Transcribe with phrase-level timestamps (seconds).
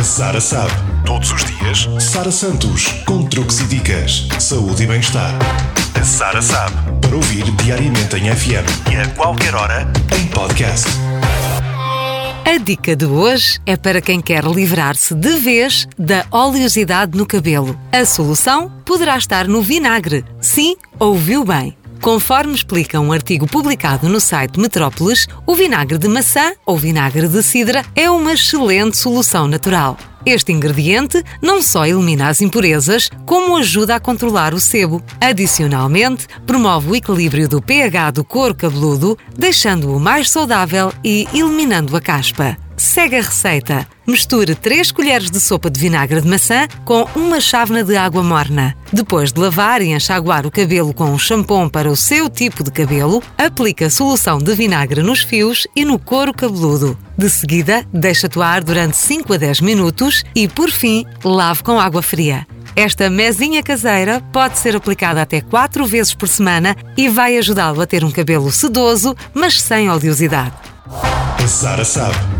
[0.00, 0.72] A Sara sabe.
[1.04, 5.34] Todos os dias, Sara Santos, com truques e dicas, saúde e bem-estar.
[5.94, 6.74] A Sara sabe.
[7.02, 9.86] Para ouvir diariamente em FM e a qualquer hora,
[10.18, 10.88] em podcast.
[12.46, 17.78] A dica de hoje é para quem quer livrar-se de vez da oleosidade no cabelo.
[17.92, 20.24] A solução poderá estar no vinagre.
[20.40, 21.76] Sim, ouviu bem.
[22.00, 27.42] Conforme explica um artigo publicado no site Metrópolis, o vinagre de maçã ou vinagre de
[27.42, 29.98] cidra é uma excelente solução natural.
[30.24, 35.02] Este ingrediente não só elimina as impurezas, como ajuda a controlar o sebo.
[35.20, 42.00] Adicionalmente, promove o equilíbrio do pH do couro cabeludo, deixando-o mais saudável e eliminando a
[42.00, 42.56] caspa.
[42.80, 43.86] Segue a receita.
[44.06, 48.74] Misture 3 colheres de sopa de vinagre de maçã com uma chávena de água morna.
[48.90, 52.70] Depois de lavar e enxaguar o cabelo com um shampoo para o seu tipo de
[52.70, 56.96] cabelo, aplique a solução de vinagre nos fios e no couro cabeludo.
[57.18, 62.00] De seguida, deixe atuar durante 5 a 10 minutos e, por fim, lave com água
[62.00, 62.46] fria.
[62.74, 67.86] Esta mesinha caseira pode ser aplicada até 4 vezes por semana e vai ajudá-lo a
[67.86, 70.54] ter um cabelo sedoso, mas sem oleosidade.
[70.88, 72.39] A Sara sabe.